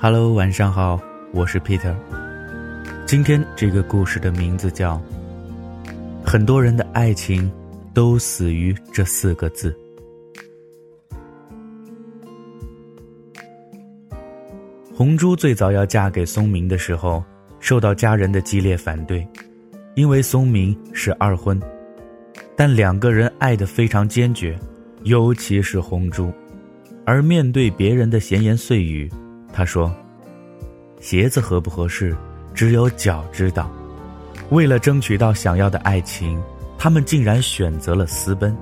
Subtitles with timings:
[0.00, 1.92] Hello，晚上好，我是 Peter。
[3.04, 4.94] 今天这个故事的名字叫
[6.24, 7.50] 《很多人的爱情
[7.92, 9.76] 都死于这四个字》。
[14.94, 17.20] 红珠最早要嫁给松明的时候，
[17.58, 19.26] 受到家人的激烈反对，
[19.96, 21.60] 因为松明是二婚。
[22.54, 24.56] 但两个人爱得非常坚决，
[25.02, 26.32] 尤其是红珠。
[27.04, 29.10] 而面对别人的闲言碎语。
[29.52, 29.92] 他说
[31.00, 32.16] ：“鞋子合不合适，
[32.54, 33.68] 只有脚知道。
[34.50, 36.40] 为了争取到想要的爱情，
[36.78, 38.56] 他们竟然选择了私奔，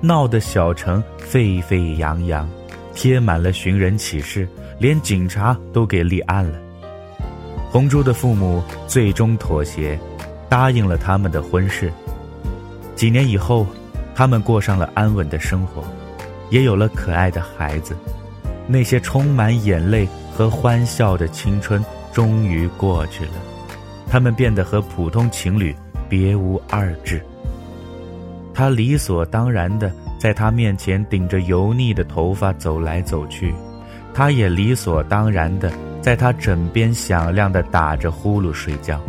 [0.00, 2.48] 闹得小城沸沸扬扬，
[2.92, 6.58] 贴满了寻人启事，连警察都给立案了。
[7.70, 9.98] 红珠的父母最终妥协，
[10.48, 11.90] 答应了他们的婚事。
[12.96, 13.66] 几年以后，
[14.14, 15.82] 他们过上了安稳的生活，
[16.50, 17.96] 也有了可爱的孩子。
[18.66, 23.32] 那些充满眼泪。”和欢笑的青春终于过去了，
[24.08, 25.74] 他们变得和普通情侣
[26.08, 27.22] 别无二致。
[28.54, 33.54] 他理所当然的在他面前顶着油腻的头发走来走去，
[34.12, 39.00] 他也理所当然的在他枕边响亮的打着呼噜睡觉。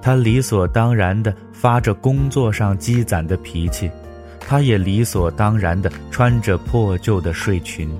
[0.00, 3.90] 他理所当然的发着工作上积攒的脾气，
[4.40, 7.90] 他也理所当然的穿着破旧的睡裙。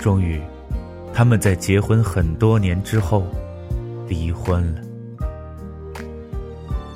[0.00, 0.40] 终于。
[1.18, 3.26] 他们在结婚很多年之后，
[4.06, 4.80] 离婚了。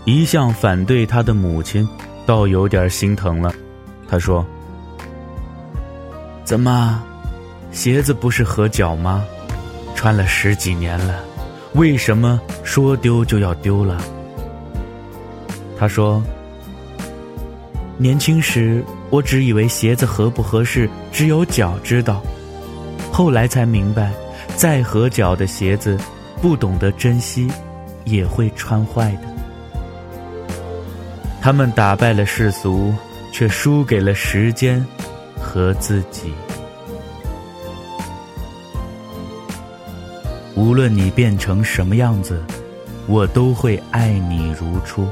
[0.05, 1.89] 一向反对他的母亲，
[2.25, 3.53] 倒有点心疼了。
[4.09, 4.47] 他说
[6.47, 7.03] ：“怎么，
[7.73, 9.25] 鞋子不是合脚吗？
[9.97, 11.19] 穿了十几年了，
[11.75, 14.01] 为什么说丢就要丢了？”
[15.77, 16.23] 他说
[17.99, 22.23] ：“年轻时我只以为鞋子合不合适，只有脚知道。”
[23.11, 24.13] 后来才明白，
[24.57, 25.99] 再合脚的鞋子，
[26.41, 27.49] 不懂得珍惜，
[28.05, 29.29] 也会穿坏的。
[31.41, 32.95] 他们打败了世俗，
[33.33, 34.85] 却输给了时间
[35.39, 36.33] 和自己。
[40.55, 42.41] 无论你变成什么样子，
[43.07, 45.07] 我都会爱你如初。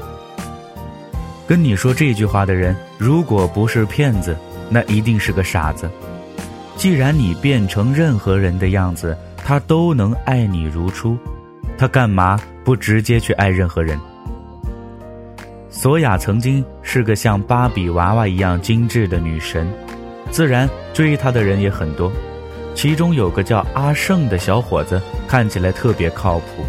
[1.47, 4.37] 跟你说这句话的人，如果不是骗子，
[4.69, 5.89] 那一定是个傻子。
[6.81, 9.15] 既然你变成任何人的样子，
[9.45, 11.15] 他都能爱你如初，
[11.77, 13.99] 他干嘛不直接去爱任何人？
[15.69, 19.71] 索雅曾经是个像芭比娃娃一样精致的女神，
[20.31, 22.11] 自然追她的人也很多。
[22.73, 26.65] 其中有个叫阿胜的小伙子，看起来特别靠谱。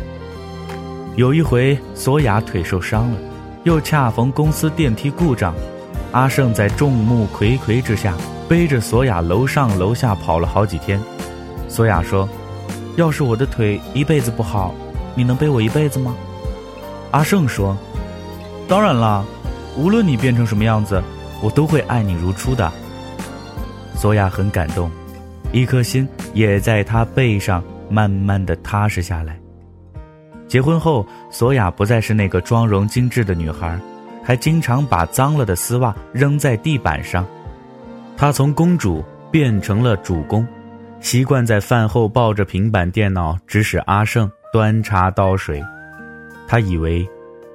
[1.16, 3.18] 有一回，索雅腿受伤了，
[3.64, 5.54] 又恰逢公司电梯故障，
[6.12, 8.14] 阿胜在众目睽睽之下。
[8.52, 11.00] 背着索雅楼上楼下跑了好几天，
[11.70, 12.28] 索雅说
[12.96, 14.74] ：“要是我的腿一辈子不好，
[15.14, 16.14] 你能背我一辈子吗？”
[17.12, 17.74] 阿胜说
[18.68, 19.24] ：“当然啦，
[19.74, 21.02] 无论你变成什么样子，
[21.42, 22.70] 我都会爱你如初的。”
[23.96, 24.90] 索雅很感动，
[25.50, 29.34] 一颗心也在他背上慢慢的踏实下来。
[30.46, 33.80] 结婚后，索雅不再是那个妆容精致的女孩，
[34.22, 37.26] 还经常把脏了的丝袜扔在地板上。
[38.22, 40.46] 她从公主变成了主公，
[41.00, 45.60] 习惯在饭后抱着平板电脑指使阿胜端茶倒水。
[46.46, 47.04] 她以为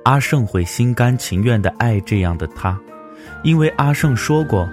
[0.03, 2.77] 阿胜会心甘情愿地爱这样的她，
[3.45, 4.67] 因为阿胜说过，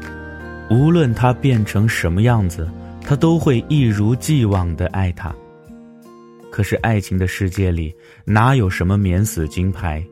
[0.69, 2.69] 无论他变成什么样子，
[3.01, 5.33] 他都会一如既往地爱她。
[6.51, 7.95] 可是爱情的世界里
[8.25, 10.05] 哪有什么免死金牌？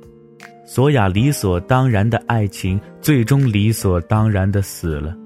[0.64, 5.16] 索雅理所当然的爱情，最终理所当然地死了。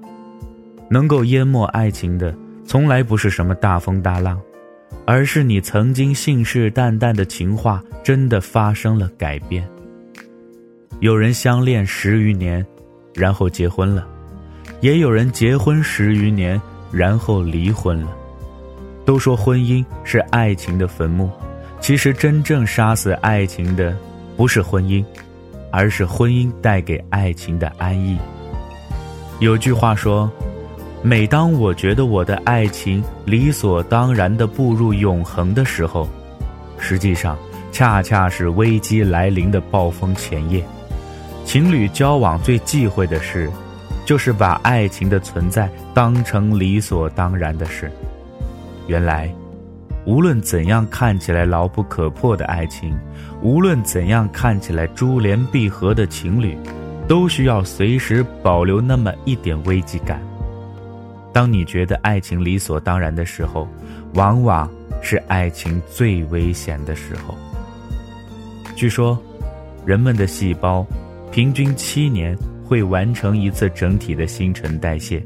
[0.89, 2.33] 能够淹没爱情的，
[2.65, 4.39] 从来不是什么大风大浪，
[5.05, 9.67] 而是你曾经信誓旦旦的情话真的发生了改变。
[11.01, 12.65] 有人相恋十余年，
[13.13, 14.03] 然后结婚了；
[14.79, 16.59] 也有人结婚十余年，
[16.91, 18.07] 然后离婚了。
[19.05, 21.29] 都说婚姻是爱情的坟墓，
[21.81, 23.95] 其实真正杀死爱情的，
[24.35, 25.03] 不是婚姻，
[25.71, 28.17] 而是婚姻带给爱情的安逸。
[29.39, 30.31] 有句话说。
[31.03, 36.07] 每当我觉得我的爱情理所当然地步入永恒的时候，
[36.79, 37.37] 实际上
[37.71, 40.63] 恰恰是危机来临的暴风前夜。
[41.45, 43.49] 情侣交往最忌讳的事，
[44.05, 47.89] 就是把爱情的存在当成理所当然的事。
[48.87, 49.33] 原来，
[50.05, 52.97] 无论怎样看起来牢不可破的爱情，
[53.41, 56.57] 无论怎样看起来珠联璧合的情侣，
[57.07, 60.19] 都需要随时保留那么一点危机感。
[61.37, 63.67] 当你觉得爱情理所当然的时候，
[64.15, 64.67] 往往
[65.03, 67.37] 是爱情最危险的时候。
[68.75, 69.15] 据说，
[69.85, 70.83] 人们的细胞
[71.31, 72.35] 平均七年
[72.65, 75.23] 会完成一次整体的新陈代谢，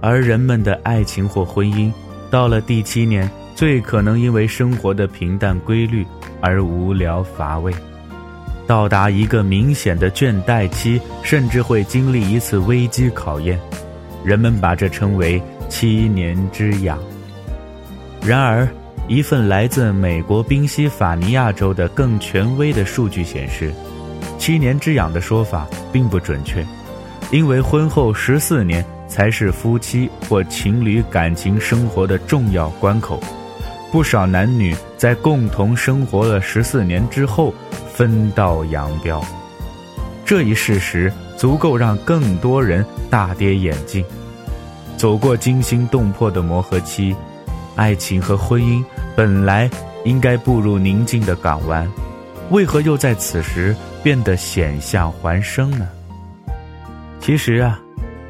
[0.00, 1.92] 而人们的爱情或婚姻，
[2.30, 6.06] 到了第七年，最可能因为生活的平淡规律
[6.40, 7.70] 而无聊乏味。
[8.66, 13.60] 到达一个明显的倦怠期，甚至会经历一次危机考验，
[14.24, 16.98] 人们把这称为“七年之痒”。
[18.26, 18.66] 然而，
[19.06, 23.70] 一份来自美国宾夕法尼亚州的更权威的数据显示
[24.38, 26.64] ，“七年之痒”的说法并不准确，
[27.30, 33.20] 因为婚后十四年才是夫妻或情侣感情生活的重要关口。
[33.92, 37.54] 不少男女在共同生活了十四年之后
[37.92, 39.22] 分道扬镳，
[40.24, 44.04] 这一事实足够让更多人大跌眼镜。
[44.96, 47.14] 走过惊心动魄的磨合期，
[47.76, 48.82] 爱情和婚姻
[49.16, 49.68] 本来
[50.04, 51.90] 应该步入宁静的港湾，
[52.50, 55.88] 为何又在此时变得险象环生呢？
[57.20, 57.80] 其实啊，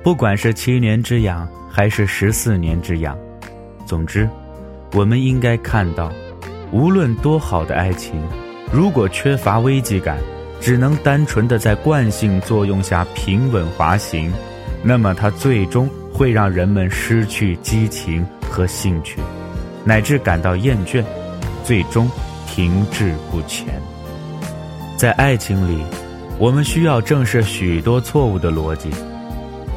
[0.02, 3.16] 不管是七年之痒还是十四年之痒，
[3.86, 4.28] 总之。
[4.92, 6.12] 我们应该看到，
[6.70, 8.14] 无论多好的爱情，
[8.72, 10.16] 如果缺乏危机感，
[10.64, 14.32] 只能单纯的在惯性作用下平稳滑行，
[14.82, 19.20] 那么它最终会让人们失去激情和兴趣，
[19.84, 21.04] 乃至感到厌倦，
[21.62, 22.10] 最终
[22.46, 23.78] 停滞不前。
[24.96, 25.84] 在爱情里，
[26.38, 28.88] 我们需要正视许多错误的逻辑，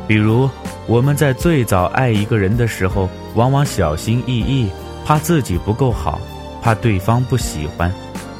[0.08, 0.50] 比如
[0.88, 4.70] 我们在最早爱一个人的时候，往往小心翼翼。
[5.06, 6.18] 怕自己不够好，
[6.62, 7.92] 怕对方不喜欢，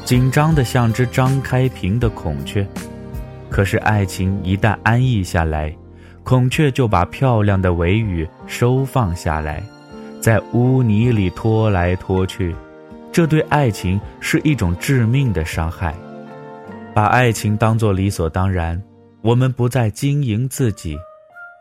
[0.08, 2.66] 紧张的像只张开屏的孔雀。
[3.50, 5.70] 可是爱情一旦安逸下来，
[6.24, 9.62] 孔雀就把漂亮的尾羽收放下来，
[10.18, 12.56] 在污泥里拖来拖去。
[13.12, 15.94] 这对爱情是一种致命的伤害。
[16.94, 18.82] 把爱情当作理所当然，
[19.20, 20.96] 我们不再经营自己，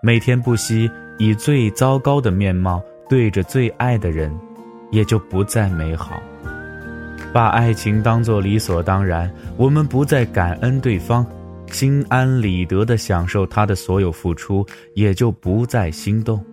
[0.02, 0.90] 每天不惜
[1.20, 4.34] 以最糟糕的面貌对着最爱的人。
[4.90, 6.18] 也就不再美好。
[7.34, 11.26] 把爱情当作理所当然，我们不再感恩对方，
[11.68, 14.66] 心安理得的享受他的所有付出，
[14.96, 16.44] 也就不再心动。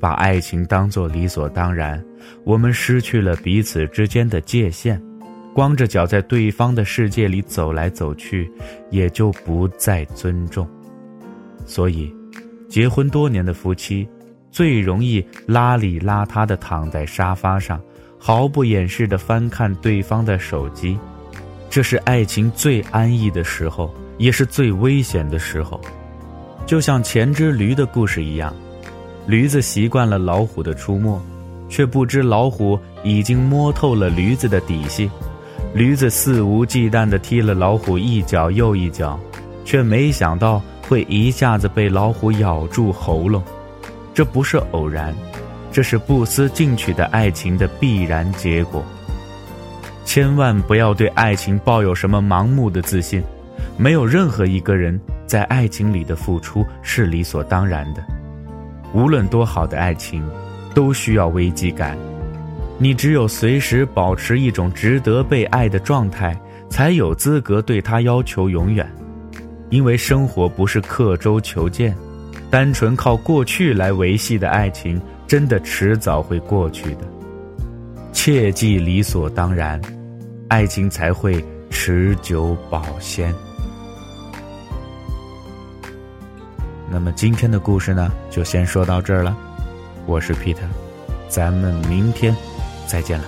[0.00, 2.02] 把爱情当作理所当然，
[2.42, 5.00] 我们失去了彼此之间的界限，
[5.54, 8.50] 光着脚在对方的世界里走来走去，
[8.90, 10.68] 也就不再尊重。
[11.64, 12.12] 所以，
[12.68, 14.08] 结婚多年的夫妻。
[14.50, 17.80] 最容易邋里邋遢的躺在沙发上，
[18.24, 20.96] 毫不掩饰地翻看对方的手机，
[21.68, 25.80] 这是爱情最安逸的时候，也是最危险的时候。
[26.64, 28.54] 就像前只驴的故事一样，
[29.26, 31.20] 驴子习惯了老虎的出没，
[31.68, 35.10] 却不知老虎已经摸透了驴子的底细。
[35.74, 39.18] 驴子肆无忌惮地踢了老虎一脚又一脚，
[39.64, 43.42] 却没想到会一下子被老虎咬住喉咙。
[44.14, 45.12] 这不是偶然，
[45.72, 48.84] 这是不思进取的爱情的必然结果。
[50.04, 53.22] 千万不要对爱情抱有什么盲目的自信，
[53.78, 58.04] 没有任何一个人在爱情里的付出是理所当然的。
[58.92, 60.22] 无论多好的爱情，
[60.74, 61.96] 都需要危机感。
[62.78, 66.38] 你只有随时保持一种值得被爱的状态，
[66.68, 68.86] 才有资格对他要求永远。
[69.70, 71.96] 因为生活不是刻舟求剑。
[72.50, 75.00] 单纯靠过去来维系的爱情，
[75.32, 77.06] 真的迟早会过去的。
[78.12, 79.80] 切记理所当然，
[80.48, 83.34] 爱情才会持久保鲜。
[86.90, 89.34] 那么今天的故事呢，就先说到这儿了。
[90.04, 90.68] 我是 Peter，
[91.28, 92.36] 咱们明天
[92.86, 93.24] 再见了。